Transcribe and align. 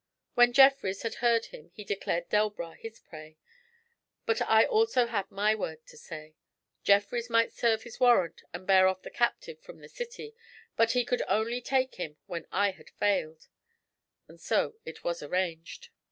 When 0.33 0.51
Jeffrys 0.51 1.03
had 1.03 1.13
heard 1.21 1.45
him 1.45 1.69
he 1.75 1.83
declared 1.83 2.27
Delbras 2.29 2.79
his 2.79 2.99
prey. 3.01 3.37
But 4.25 4.41
I 4.41 4.65
also 4.65 5.05
had 5.05 5.29
my 5.29 5.53
word 5.53 5.85
to 5.85 5.95
say. 5.95 6.33
Jeffrys 6.83 7.29
might 7.29 7.51
serve 7.53 7.83
his 7.83 7.99
warrant 7.99 8.41
and 8.51 8.65
bear 8.65 8.87
off 8.87 9.03
the 9.03 9.11
captive 9.11 9.59
from 9.61 9.77
the 9.79 9.87
city, 9.87 10.33
but 10.75 10.93
he 10.93 11.05
could 11.05 11.21
only 11.27 11.61
take 11.61 11.97
him 11.99 12.17
when 12.25 12.47
I 12.51 12.71
had 12.71 12.89
failed; 12.89 13.47
and 14.27 14.41
so 14.41 14.73
it 14.85 15.03
was 15.03 15.21
arranged. 15.21 15.89